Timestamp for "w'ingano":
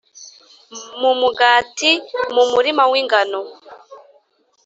2.91-3.39